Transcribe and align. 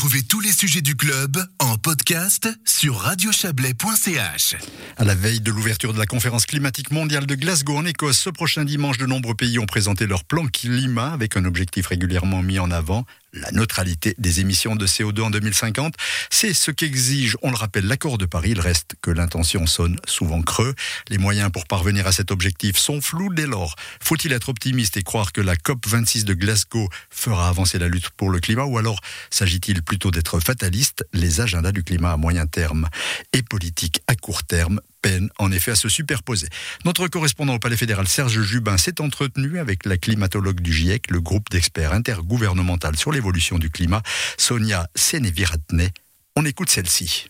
Retrouvez 0.00 0.22
tous 0.22 0.40
les 0.40 0.52
sujets 0.52 0.80
du 0.80 0.96
club 0.96 1.36
en 1.58 1.76
podcast 1.76 2.48
sur 2.64 2.96
radiochablais.ch. 2.96 4.56
À 4.96 5.04
la 5.04 5.14
veille 5.14 5.40
de 5.40 5.50
l'ouverture 5.50 5.92
de 5.92 5.98
la 5.98 6.06
conférence 6.06 6.46
climatique 6.46 6.90
mondiale 6.90 7.26
de 7.26 7.34
Glasgow 7.34 7.76
en 7.76 7.84
Écosse, 7.84 8.18
ce 8.18 8.30
prochain 8.30 8.64
dimanche, 8.64 8.96
de 8.96 9.04
nombreux 9.04 9.34
pays 9.34 9.58
ont 9.58 9.66
présenté 9.66 10.06
leur 10.06 10.24
plan 10.24 10.46
climat 10.46 11.12
avec 11.12 11.36
un 11.36 11.44
objectif 11.44 11.86
régulièrement 11.88 12.40
mis 12.42 12.58
en 12.58 12.70
avant, 12.70 13.04
la 13.32 13.50
neutralité 13.52 14.14
des 14.18 14.40
émissions 14.40 14.76
de 14.76 14.86
CO2 14.86 15.22
en 15.22 15.30
2050. 15.30 15.94
C'est 16.30 16.54
ce 16.54 16.70
qu'exige, 16.70 17.36
on 17.42 17.50
le 17.50 17.56
rappelle, 17.56 17.86
l'accord 17.86 18.18
de 18.18 18.26
Paris. 18.26 18.50
Il 18.50 18.60
reste 18.60 18.94
que 19.02 19.10
l'intention 19.10 19.66
sonne 19.66 19.96
souvent 20.06 20.42
creux. 20.42 20.74
Les 21.08 21.18
moyens 21.18 21.50
pour 21.50 21.66
parvenir 21.66 22.06
à 22.06 22.12
cet 22.12 22.30
objectif 22.30 22.76
sont 22.76 23.00
flous. 23.00 23.32
Dès 23.32 23.46
lors, 23.46 23.76
faut-il 24.02 24.32
être 24.32 24.48
optimiste 24.48 24.96
et 24.96 25.02
croire 25.02 25.32
que 25.32 25.40
la 25.40 25.56
COP 25.56 25.86
26 25.86 26.24
de 26.24 26.34
Glasgow 26.34 26.88
fera 27.10 27.48
avancer 27.48 27.78
la 27.78 27.88
lutte 27.88 28.10
pour 28.10 28.30
le 28.30 28.40
climat 28.40 28.64
ou 28.64 28.78
alors 28.78 29.00
s'agit-il 29.30 29.82
plutôt 29.82 30.10
d'être 30.10 30.40
fataliste? 30.40 31.04
Les 31.12 31.40
agendas 31.40 31.72
du 31.72 31.84
climat 31.84 32.12
à 32.12 32.16
moyen 32.16 32.46
terme 32.46 32.88
et 33.32 33.42
politique 33.42 34.00
à 34.06 34.14
court 34.14 34.44
terme 34.44 34.80
peine 35.00 35.30
en 35.38 35.50
effet 35.52 35.72
à 35.72 35.76
se 35.76 35.88
superposer. 35.88 36.48
Notre 36.84 37.08
correspondant 37.08 37.54
au 37.54 37.58
Palais 37.58 37.76
fédéral 37.76 38.06
Serge 38.06 38.40
Jubin 38.42 38.76
s'est 38.76 39.00
entretenu 39.00 39.58
avec 39.58 39.86
la 39.86 39.96
climatologue 39.96 40.60
du 40.60 40.72
GIEC, 40.72 41.10
le 41.10 41.20
groupe 41.20 41.48
d'experts 41.50 41.92
intergouvernemental 41.92 42.96
sur 42.96 43.12
l'évolution 43.12 43.58
du 43.58 43.70
climat, 43.70 44.02
Sonia 44.36 44.86
Sénéviratne. 44.94 45.88
On 46.36 46.44
écoute 46.44 46.70
celle-ci. 46.70 47.26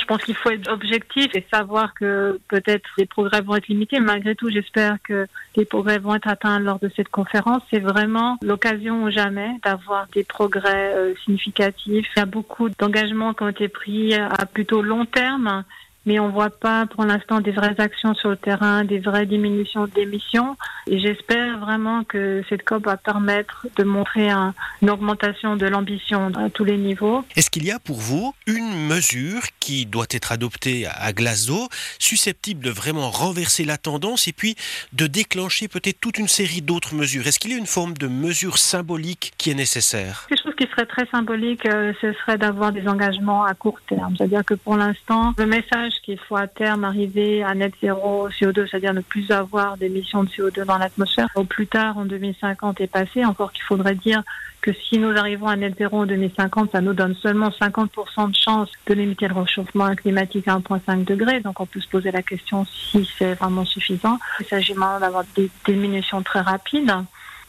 Je 0.00 0.06
pense 0.06 0.22
qu'il 0.22 0.34
faut 0.34 0.50
être 0.50 0.70
objectif 0.70 1.26
et 1.34 1.46
savoir 1.52 1.94
que 1.94 2.40
peut-être 2.48 2.88
les 2.96 3.06
progrès 3.06 3.42
vont 3.42 3.56
être 3.56 3.68
limités. 3.68 4.00
Malgré 4.00 4.34
tout, 4.34 4.50
j'espère 4.50 4.96
que 5.02 5.26
les 5.56 5.64
progrès 5.64 5.98
vont 5.98 6.14
être 6.14 6.28
atteints 6.28 6.58
lors 6.58 6.78
de 6.78 6.90
cette 6.96 7.10
conférence. 7.10 7.62
C'est 7.70 7.80
vraiment 7.80 8.38
l'occasion 8.42 9.04
ou 9.04 9.10
jamais 9.10 9.50
d'avoir 9.62 10.06
des 10.08 10.24
progrès 10.24 10.94
euh, 10.94 11.14
significatifs. 11.24 12.06
Il 12.16 12.18
y 12.18 12.22
a 12.22 12.26
beaucoup 12.26 12.70
d'engagements 12.70 13.34
qui 13.34 13.42
ont 13.42 13.48
été 13.48 13.68
pris 13.68 14.14
à 14.14 14.46
plutôt 14.46 14.80
long 14.80 15.04
terme 15.04 15.64
mais 16.10 16.18
on 16.18 16.30
voit 16.30 16.50
pas 16.50 16.86
pour 16.86 17.04
l'instant 17.04 17.40
des 17.40 17.52
vraies 17.52 17.76
actions 17.78 18.14
sur 18.14 18.30
le 18.30 18.36
terrain, 18.36 18.82
des 18.82 18.98
vraies 18.98 19.26
diminutions 19.26 19.86
d'émissions. 19.86 20.56
Et 20.88 20.98
j'espère 20.98 21.60
vraiment 21.60 22.02
que 22.02 22.42
cette 22.48 22.64
COP 22.64 22.86
va 22.86 22.96
permettre 22.96 23.68
de 23.76 23.84
montrer 23.84 24.28
un, 24.28 24.52
une 24.82 24.90
augmentation 24.90 25.54
de 25.54 25.66
l'ambition 25.66 26.32
à 26.34 26.50
tous 26.50 26.64
les 26.64 26.78
niveaux. 26.78 27.24
Est-ce 27.36 27.48
qu'il 27.48 27.64
y 27.64 27.70
a 27.70 27.78
pour 27.78 27.98
vous 27.98 28.34
une 28.48 28.88
mesure 28.88 29.42
qui 29.60 29.86
doit 29.86 30.06
être 30.10 30.32
adoptée 30.32 30.88
à 30.88 31.12
Glasgow, 31.12 31.68
susceptible 32.00 32.64
de 32.64 32.70
vraiment 32.70 33.08
renverser 33.10 33.64
la 33.64 33.76
tendance 33.76 34.26
et 34.26 34.32
puis 34.32 34.56
de 34.92 35.06
déclencher 35.06 35.68
peut-être 35.68 36.00
toute 36.00 36.18
une 36.18 36.26
série 36.26 36.60
d'autres 36.60 36.96
mesures? 36.96 37.24
Est-ce 37.28 37.38
qu'il 37.38 37.52
y 37.52 37.54
a 37.54 37.58
une 37.58 37.66
forme 37.66 37.96
de 37.96 38.08
mesure 38.08 38.58
symbolique 38.58 39.32
qui 39.38 39.52
est 39.52 39.54
nécessaire? 39.54 40.26
Quelque 40.28 40.42
chose 40.42 40.54
qui 40.58 40.66
serait 40.72 40.86
très 40.86 41.06
symbolique, 41.06 41.66
euh, 41.66 41.92
ce 42.00 42.12
serait 42.14 42.36
d'avoir 42.36 42.72
des 42.72 42.88
engagements 42.88 43.44
à 43.44 43.54
court 43.54 43.78
terme. 43.88 44.16
C'est-à-dire 44.16 44.44
que 44.44 44.54
pour 44.54 44.76
l'instant, 44.76 45.34
le 45.38 45.46
message 45.46 45.92
qu'il 46.00 46.18
faut 46.18 46.36
à 46.36 46.46
terme 46.46 46.84
arriver 46.84 47.42
à 47.42 47.54
net 47.54 47.72
zéro 47.80 48.28
CO2, 48.28 48.68
c'est-à-dire 48.68 48.94
ne 48.94 49.00
plus 49.00 49.30
avoir 49.30 49.76
d'émissions 49.76 50.24
de 50.24 50.28
CO2 50.28 50.64
dans 50.64 50.78
l'atmosphère. 50.78 51.28
Au 51.34 51.44
plus 51.44 51.66
tard, 51.66 51.98
en 51.98 52.04
2050 52.04 52.80
est 52.80 52.86
passé. 52.86 53.24
Encore 53.24 53.52
qu'il 53.52 53.64
faudrait 53.64 53.94
dire 53.94 54.22
que 54.60 54.72
si 54.72 54.98
nous 54.98 55.16
arrivons 55.16 55.48
à 55.48 55.56
net 55.56 55.74
zéro 55.78 56.00
en 56.00 56.06
2050, 56.06 56.72
ça 56.72 56.80
nous 56.80 56.92
donne 56.92 57.14
seulement 57.14 57.48
50% 57.48 58.30
de 58.30 58.36
chance 58.36 58.70
de 58.86 58.94
limiter 58.94 59.28
le 59.28 59.34
réchauffement 59.34 59.94
climatique 59.94 60.48
à 60.48 60.58
1,5 60.58 61.04
degré. 61.04 61.40
Donc 61.40 61.60
on 61.60 61.66
peut 61.66 61.80
se 61.80 61.88
poser 61.88 62.10
la 62.10 62.22
question 62.22 62.66
si 62.66 63.08
c'est 63.18 63.34
vraiment 63.34 63.64
suffisant. 63.64 64.18
Il 64.40 64.46
s'agit 64.46 64.74
maintenant 64.74 65.00
d'avoir 65.00 65.24
des 65.36 65.50
diminutions 65.66 66.22
très 66.22 66.40
rapides. 66.40 66.92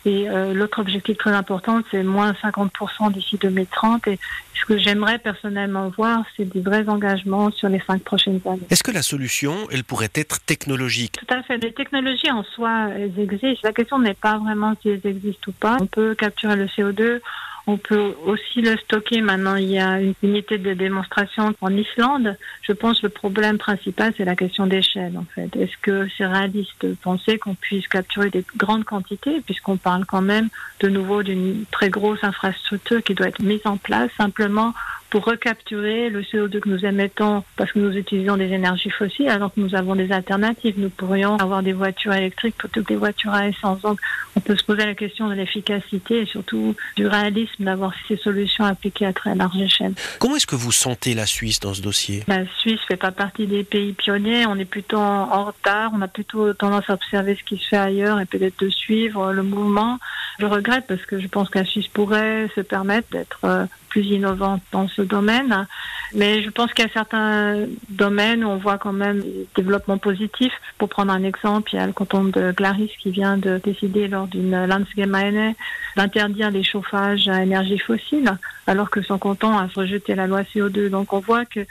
Et 0.06 0.30
euh, 0.30 0.54
l'autre 0.54 0.80
objectif 0.80 1.18
très 1.18 1.32
important, 1.32 1.82
c'est 1.92 2.04
moins 2.04 2.32
50% 2.32 3.12
d'ici 3.12 3.38
2030. 3.38 4.08
Et 4.08 4.20
ce 4.60 4.66
que 4.66 4.78
j'aimerais 4.78 5.20
personnellement 5.20 5.90
voir, 5.90 6.24
c'est 6.36 6.46
des 6.46 6.62
vrais 6.62 6.88
engagements 6.90 7.52
sur 7.52 7.70
les 7.70 7.82
cinq 7.86 8.02
prochaines 8.04 8.42
années. 8.46 8.62
Est-ce 8.70 8.84
que 8.84 8.92
la 8.92 9.04
solution, 9.04 9.56
elle 9.72 9.84
pourrait 9.84 10.12
être 10.16 10.40
technologique? 10.42 11.20
Tout 11.20 11.34
à 11.34 11.44
fait. 11.44 11.58
Les 11.58 11.74
technologies 11.74 12.32
en 12.32 12.44
soi, 12.44 12.90
elles 12.96 13.20
existent. 13.20 13.62
La 13.64 13.74
question 13.74 14.00
n'est 14.00 14.16
pas 14.16 14.38
vraiment 14.38 14.74
si 14.82 14.90
elles 14.90 15.06
existent 15.06 15.50
ou 15.50 15.52
pas. 15.52 15.78
On 15.80 15.88
peut 15.88 16.16
capturer 16.16 16.56
le 16.56 16.66
CO2 16.66 17.22
on 17.68 17.78
peut 17.78 18.16
aussi 18.26 18.62
le 18.62 18.76
stocker. 18.78 19.22
Maintenant, 19.22 19.56
il 19.56 19.70
y 19.70 19.80
a 19.80 20.02
une 20.02 20.14
unité 20.24 20.58
de 20.58 20.74
démonstration 20.74 21.54
en 21.62 21.76
Islande. 21.76 22.36
Je 22.62 22.74
pense 22.74 23.02
que 23.02 23.08
le 23.08 23.12
problème 23.12 23.58
principal, 23.58 24.14
c'est 24.18 24.26
la 24.26 24.36
question 24.36 24.68
d'échelle, 24.68 25.18
en 25.18 25.26
fait. 25.36 25.56
Est-ce 25.56 25.78
que 25.82 26.08
c'est 26.18 26.26
réaliste 26.26 26.86
de 26.86 26.96
penser 26.96 27.38
qu'on 27.38 27.56
puisse 27.56 27.88
capturer 27.88 28.30
des 28.30 28.44
grandes 28.58 28.84
quantités, 28.84 29.42
puisqu'on 29.42 29.78
parle 29.78 30.06
quand 30.06 30.22
même 30.22 30.50
de 30.80 30.90
nouveau 30.90 31.24
d'une 31.24 31.66
très 31.72 31.90
grosse 31.90 32.24
infrastructure 32.24 33.04
qui 33.04 33.14
doit 33.14 33.28
être 33.28 33.42
mise 33.42 33.66
en 33.66 33.78
place 33.78 34.12
simplement 34.18 34.74
pour 35.12 35.26
recapturer 35.26 36.10
le 36.10 36.22
CO2 36.22 36.62
que 36.62 36.70
nous 36.70 36.86
émettons 36.86 37.44
parce 37.58 37.72
que 37.74 37.80
nous 37.80 37.96
utilisons 37.96 38.38
des 38.38 38.52
énergies 38.54 38.90
fossiles 38.90 39.30
alors 39.30 39.54
que 39.54 39.60
nous 39.60 39.76
avons 39.76 39.94
des 39.94 40.12
alternatives. 40.12 40.76
Nous 40.78 40.90
pourrions 40.90 41.36
avoir 41.36 41.62
des 41.62 41.74
voitures 41.74 42.14
électriques 42.14 42.56
plutôt 42.58 42.82
que 42.82 42.88
des 42.88 42.96
voitures 42.96 43.34
à 43.34 43.48
essence. 43.48 43.82
Donc 43.82 44.00
on 44.36 44.40
peut 44.40 44.56
se 44.56 44.64
poser 44.64 44.86
la 44.86 44.96
question 44.96 45.28
de 45.28 45.34
l'efficacité 45.34 46.22
et 46.22 46.26
surtout 46.26 46.76
du 46.96 47.06
réalisme 47.06 47.66
d'avoir 47.66 47.94
ces 48.08 48.16
solutions 48.16 48.64
appliquées 48.64 49.06
à 49.06 49.12
très 49.14 49.36
large 49.36 49.58
échelle. 49.58 49.94
Comment 50.18 50.38
est-ce 50.38 50.48
que 50.48 50.56
vous 50.56 50.72
sentez 50.72 51.14
la 51.14 51.26
Suisse 51.26 51.60
dans 51.60 51.74
ce 51.74 51.82
dossier? 51.82 52.24
La 52.28 52.46
Suisse 52.60 52.80
fait 52.88 52.96
pas 52.96 53.12
partie 53.12 53.48
des 53.48 53.66
pays 53.66 53.92
pionniers. 53.92 54.46
On 54.46 54.56
est 54.56 54.66
plutôt 54.66 54.98
en 54.98 55.44
retard. 55.44 55.92
On 55.94 56.02
a 56.02 56.08
plutôt 56.08 56.54
tendance 56.54 56.90
à 56.90 56.94
observer 56.94 57.36
ce 57.36 57.44
qui 57.44 57.58
se 57.58 57.68
fait 57.68 57.78
ailleurs 57.78 58.22
et 58.22 58.26
peut-être 58.26 58.64
de 58.64 58.70
suivre 58.70 59.34
le 59.34 59.44
mouvement. 59.44 60.00
Je 60.42 60.48
regrette 60.48 60.88
parce 60.88 61.06
que 61.06 61.20
je 61.20 61.28
pense 61.28 61.54
la 61.54 61.66
Suisse 61.66 61.88
pourrait 61.88 62.50
se 62.56 62.62
permettre 62.62 63.08
d'être 63.12 63.42
euh, 63.44 63.66
plus 63.90 64.08
innovante 64.08 64.64
dans 64.72 64.88
ce 64.88 65.04
domaine. 65.04 65.68
Mais 66.16 66.42
je 66.42 66.50
pense 66.50 66.74
qu'il 66.74 66.84
y 66.84 66.88
a 66.88 66.92
certains 66.92 67.68
domaines 67.90 68.44
où 68.44 68.48
on 68.48 68.58
voit 68.58 68.80
quand 68.80 68.92
même 68.92 69.22
des 69.22 69.48
développements 69.56 70.00
positifs. 70.00 70.54
Pour 70.80 70.90
prendre 70.90 71.14
un 71.14 71.24
exemple, 71.24 71.70
il 71.74 71.76
y 71.76 71.80
a 71.80 71.86
le 71.86 71.94
canton 71.94 72.24
de 72.24 72.54
Glaris 72.54 72.92
qui 72.98 73.12
vient 73.12 73.38
de 73.38 73.62
décider 73.64 74.08
lors 74.08 74.26
d'une 74.26 74.66
Landsgemeinde 74.66 75.54
d'interdire 75.96 76.50
les 76.50 76.64
chauffages 76.64 77.28
à 77.28 77.44
énergie 77.44 77.78
fossile, 77.78 78.36
alors 78.66 78.90
que 78.90 79.04
son 79.04 79.20
canton 79.20 79.56
a 79.56 79.68
rejeté 79.68 80.16
la 80.16 80.26
loi 80.26 80.42
CO2. 80.42 80.90
Donc 80.90 81.14
on 81.14 81.20
voit 81.20 81.46
que 81.46 81.68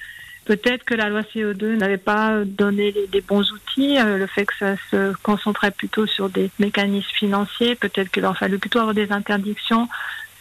Peut-être 0.50 0.82
que 0.82 0.94
la 0.94 1.08
loi 1.08 1.20
CO2 1.20 1.76
n'avait 1.76 1.96
pas 1.96 2.44
donné 2.44 2.92
les, 3.12 3.20
bons 3.20 3.52
outils, 3.52 4.00
euh, 4.00 4.18
le 4.18 4.26
fait 4.26 4.44
que 4.46 4.56
ça 4.58 4.74
se 4.90 5.12
concentrait 5.22 5.70
plutôt 5.70 6.06
sur 6.06 6.28
des 6.28 6.50
mécanismes 6.58 7.08
financiers, 7.14 7.76
peut-être 7.76 8.10
qu'il 8.10 8.22
leur 8.22 8.36
fallait 8.36 8.58
plutôt 8.58 8.80
avoir 8.80 8.92
des 8.92 9.12
interdictions 9.12 9.88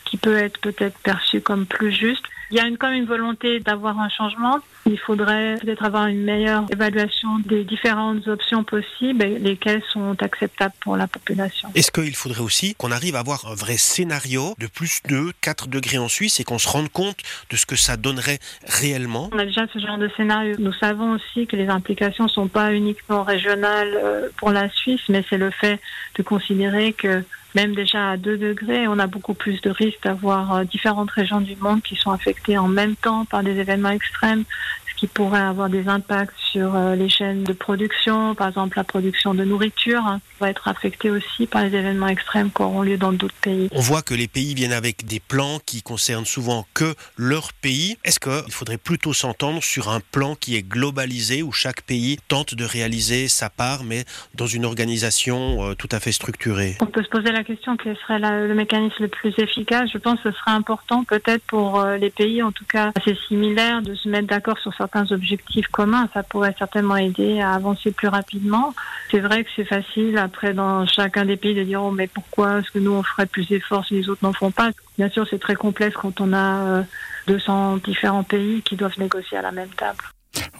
qui 0.06 0.18
peut 0.18 0.36
être 0.36 0.60
peut-être 0.62 0.98
perçu 1.04 1.42
comme 1.42 1.68
plus 1.68 1.92
juste. 1.92 2.26
Il 2.52 2.58
y 2.58 2.60
a 2.60 2.66
une, 2.66 2.78
quand 2.78 2.90
même 2.90 3.02
une 3.02 3.06
volonté 3.06 3.60
d'avoir 3.60 4.00
un 4.00 4.10
changement. 4.10 4.60
Il 4.88 4.98
faudrait 4.98 5.58
peut-être 5.62 5.84
avoir 5.84 6.08
une 6.08 6.24
meilleure 6.24 6.66
évaluation 6.72 7.38
des 7.46 7.64
différentes 7.64 8.28
options 8.28 8.64
possibles 8.64 9.24
et 9.24 9.38
lesquelles 9.38 9.84
sont 9.94 10.16
acceptables 10.24 10.74
pour 10.80 10.98
la 10.98 11.08
population. 11.08 11.70
Est-ce 11.76 11.92
qu'il 11.92 12.16
faudrait 12.16 12.42
aussi 12.42 12.74
qu'on 12.76 12.92
arrive 12.92 13.16
à 13.16 13.20
avoir 13.20 13.46
un 13.46 13.54
vrai 13.54 13.78
scénario 13.78 14.56
de 14.58 14.66
plus 14.66 15.02
de 15.08 15.32
4 15.42 15.68
degrés 15.68 16.00
en 16.00 16.08
Suisse 16.08 16.40
et 16.40 16.44
qu'on 16.44 16.58
se 16.58 16.68
rende 16.68 16.90
compte 16.90 17.18
de 17.52 17.56
ce 17.56 17.68
que 17.68 17.76
ça 17.76 17.98
donnerait 17.98 18.40
réellement? 18.66 19.30
On 19.32 19.38
a 19.38 19.46
déjà 19.46 19.68
ce 19.72 19.78
genre 19.78 20.00
de 20.00 20.10
scénario. 20.18 20.56
Nous 20.58 20.74
savons 20.74 21.12
aussi 21.12 21.46
que 21.46 21.56
les 21.56 21.68
implications 21.68 22.24
ne 22.24 22.30
sont 22.30 22.48
pas 22.48 22.74
uniquement 22.74 23.24
régionales 23.24 23.94
euh, 24.04 24.30
pour 24.38 24.50
la 24.50 24.70
Suisse, 24.70 25.02
mais 25.10 25.24
c'est 25.30 25.38
le 25.38 25.52
fait 25.52 25.80
de 26.18 26.24
considérer 26.24 26.94
que 26.94 27.24
même 27.56 27.76
déjà 27.76 28.12
à 28.12 28.18
2 28.18 28.38
degrés, 28.38 28.88
on 28.88 29.00
a 29.00 29.08
beaucoup 29.08 29.34
plus 29.34 29.62
de 29.62 29.70
risques 29.70 30.04
d'avoir 30.04 30.56
euh, 30.56 30.64
différentes 30.64 31.12
régions 31.12 31.42
du 31.42 31.56
monde 31.56 31.82
qui 31.82 31.96
sont 31.96 32.12
affectées 32.12 32.58
en 32.58 32.68
même 32.68 32.96
temps 32.96 33.26
par 33.26 33.44
des 33.44 33.58
événements 33.60 33.90
extrêmes, 33.90 34.44
ce 34.90 35.00
qui 35.00 35.08
pourrait 35.08 35.40
avoir 35.40 35.70
des 35.70 35.88
impacts 35.88 36.36
sur 36.52 36.76
euh, 36.76 36.96
les 36.96 37.10
chaînes 37.10 37.44
de 37.44 37.54
production, 37.54 38.36
par 38.36 38.50
exemple 38.50 38.78
la 38.78 38.84
production 38.84 39.34
de 39.34 39.44
nourriture, 39.44 40.02
hein, 40.06 40.20
va 40.40 40.50
être 40.50 40.68
affectée 40.68 41.10
aussi 41.10 41.48
par 41.48 41.64
les 41.64 41.76
événements 41.76 42.08
extrêmes 42.08 42.52
qui 42.52 42.62
auront 42.62 42.82
lieu 42.82 42.98
dans 42.98 43.12
d'autres 43.12 43.36
pays. 43.42 43.70
On 43.72 43.82
voit 43.82 44.02
que 44.02 44.14
les 44.14 44.28
pays 44.28 44.54
viennent 44.54 44.74
avec 44.74 45.06
des 45.06 45.20
plans 45.20 45.60
qui 45.66 45.82
concernent 45.82 46.26
souvent 46.26 46.66
que 46.74 46.96
leur 47.18 47.54
pays. 47.54 47.98
Est-ce 48.04 48.20
qu'il 48.20 48.52
faudrait 48.52 48.78
plutôt 48.78 49.14
s'entendre 49.14 49.62
sur 49.64 49.90
un 49.90 50.00
plan 50.00 50.36
qui 50.36 50.56
est 50.56 50.64
globalisé 50.64 51.44
où 51.44 51.52
chaque 51.52 51.82
pays 51.82 52.18
tente 52.28 52.56
de 52.56 52.64
réaliser 52.64 53.28
sa 53.28 53.50
part, 53.50 53.84
mais 53.84 54.06
dans 54.36 54.48
une 54.48 54.66
organisation 54.66 55.70
euh, 55.70 55.76
tout 55.76 55.90
à 55.92 56.00
fait 56.00 56.12
structurée? 56.12 56.78
On 56.80 56.86
peut 56.86 57.04
se 57.04 57.10
poser 57.10 57.32
la 57.32 57.39
question 57.44 57.78
quel 57.78 57.96
serait 57.98 58.20
le 58.20 58.54
mécanisme 58.54 59.04
le 59.04 59.08
plus 59.08 59.34
efficace. 59.38 59.90
Je 59.92 59.98
pense 59.98 60.20
que 60.22 60.32
ce 60.32 60.38
serait 60.38 60.52
important 60.52 61.04
peut-être 61.04 61.44
pour 61.46 61.80
euh, 61.80 61.98
les 61.98 62.10
pays, 62.10 62.42
en 62.44 62.52
tout 62.52 62.66
cas 62.66 62.92
assez 62.96 63.16
similaires, 63.28 63.82
de 63.82 63.96
se 63.96 64.10
mettre 64.10 64.28
d'accord 64.28 64.58
sur 64.60 64.74
certains 64.74 65.12
objectifs 65.12 65.68
communs. 65.68 66.10
Ça 66.14 66.24
pourrait 66.24 66.56
certainement 66.58 66.98
aider 66.98 67.42
à 67.42 67.54
avancer 67.54 67.92
plus 67.92 68.08
rapidement. 68.08 68.74
C'est 69.12 69.20
vrai 69.20 69.44
que 69.44 69.50
c'est 69.56 69.66
facile 69.66 70.18
après 70.18 70.54
dans 70.54 70.86
chacun 70.86 71.26
des 71.26 71.38
pays 71.38 71.56
de 71.56 71.64
dire 71.64 71.84
oh, 71.84 71.92
mais 71.92 72.08
pourquoi 72.08 72.60
est-ce 72.60 72.72
que 72.72 72.80
nous 72.80 72.92
on 72.92 73.04
ferait 73.04 73.26
plus 73.26 73.48
d'efforts 73.48 73.86
si 73.86 73.96
les 73.96 74.10
autres 74.10 74.24
n'en 74.24 74.34
font 74.34 74.52
pas? 74.52 74.72
Bien 74.98 75.10
sûr, 75.10 75.26
c'est 75.30 75.40
très 75.40 75.56
complexe 75.56 75.96
quand 75.96 76.22
on 76.22 76.34
a 76.34 76.84
200 77.28 77.76
euh, 77.76 77.80
différents 77.80 78.24
pays 78.24 78.62
qui 78.62 78.76
doivent 78.76 79.00
négocier 79.00 79.38
à 79.38 79.42
la 79.42 79.52
même 79.52 79.70
table. 79.70 80.04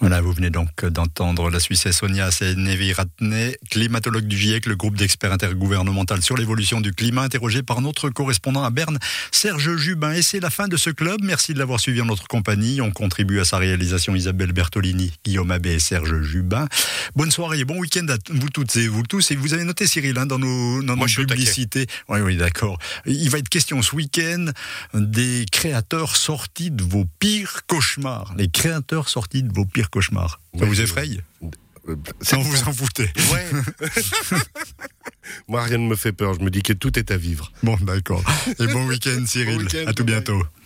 Voilà, 0.00 0.22
vous 0.22 0.32
venez 0.32 0.48
donc 0.48 0.86
d'entendre 0.86 1.50
la 1.50 1.60
Suisse 1.60 1.90
Sonia 1.90 2.30
Seneviratne, 2.30 3.52
climatologue 3.68 4.24
du 4.24 4.38
GIEC, 4.38 4.64
le 4.64 4.74
groupe 4.74 4.96
d'experts 4.96 5.30
intergouvernemental 5.30 6.22
sur 6.22 6.38
l'évolution 6.38 6.80
du 6.80 6.92
climat, 6.92 7.20
interrogé 7.20 7.62
par 7.62 7.82
notre 7.82 8.08
correspondant 8.08 8.64
à 8.64 8.70
Berne, 8.70 8.98
Serge 9.30 9.76
Jubin. 9.76 10.14
Et 10.14 10.22
c'est 10.22 10.40
la 10.40 10.48
fin 10.48 10.68
de 10.68 10.78
ce 10.78 10.88
club. 10.88 11.20
Merci 11.22 11.52
de 11.52 11.58
l'avoir 11.58 11.80
suivi 11.80 12.00
en 12.00 12.06
notre 12.06 12.26
compagnie. 12.28 12.80
On 12.80 12.92
contribue 12.92 13.40
à 13.40 13.44
sa 13.44 13.58
réalisation 13.58 14.14
Isabelle 14.14 14.52
Bertolini, 14.52 15.12
Guillaume 15.22 15.50
Abbé 15.50 15.72
et 15.72 15.78
Serge 15.78 16.22
Jubin. 16.22 16.66
Bonne 17.14 17.30
soirée 17.30 17.58
et 17.58 17.64
bon 17.66 17.78
week-end 17.78 18.06
à 18.08 18.16
vous 18.30 18.48
toutes 18.48 18.74
et 18.76 18.88
vous 18.88 19.02
tous. 19.02 19.32
Et 19.32 19.36
vous 19.36 19.52
avez 19.52 19.64
noté, 19.64 19.86
Cyril, 19.86 20.16
hein, 20.16 20.24
dans 20.24 20.38
nos, 20.38 20.82
dans 20.82 20.96
nos 20.96 21.04
publicités. 21.04 21.86
Oui, 22.08 22.20
oui, 22.20 22.38
d'accord. 22.38 22.78
Il 23.04 23.28
va 23.28 23.36
être 23.36 23.50
question 23.50 23.82
ce 23.82 23.94
week-end 23.94 24.46
des 24.94 25.44
créateurs 25.52 26.16
sortis 26.16 26.70
de 26.70 26.82
vos 26.82 27.04
pires 27.18 27.66
cauchemars. 27.66 28.32
Les 28.38 28.48
créateurs 28.48 29.10
sortis 29.10 29.42
de 29.42 29.52
vos 29.52 29.66
pires 29.66 29.89
cauchemar. 29.90 30.40
Ça 30.58 30.64
vous 30.64 30.80
effraie 30.80 31.08
Ça 32.20 32.36
vous 32.36 32.68
en 32.68 32.72
foutez. 32.72 33.10
Ouais. 33.32 33.46
Moi, 35.48 35.62
rien 35.62 35.78
ne 35.78 35.86
me 35.88 35.96
fait 35.96 36.12
peur. 36.12 36.34
Je 36.34 36.40
me 36.40 36.50
dis 36.50 36.62
que 36.62 36.72
tout 36.72 36.98
est 36.98 37.10
à 37.10 37.16
vivre. 37.16 37.52
Bon, 37.62 37.76
d'accord. 37.80 38.22
Et 38.58 38.66
bon 38.66 38.86
week-end, 38.86 39.24
Cyril. 39.26 39.66
à 39.86 39.92
tout 39.92 40.04
bientôt. 40.04 40.42